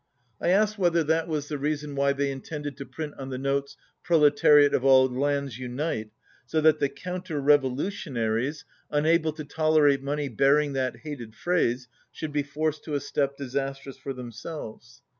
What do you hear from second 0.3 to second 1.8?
I asked whether that was the